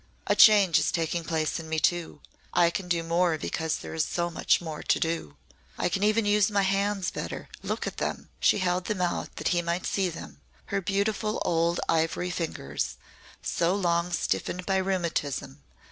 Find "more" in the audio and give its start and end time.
3.03-3.37, 4.59-4.81